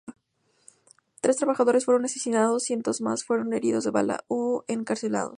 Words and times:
Tres 1.19 1.37
trabajadores 1.37 1.85
fueron 1.85 2.05
asesinados, 2.05 2.63
cientos 2.63 3.01
más 3.01 3.23
fueron 3.23 3.53
heridos 3.53 3.83
de 3.83 3.91
bala 3.91 4.23
o 4.29 4.63
encarcelados. 4.67 5.29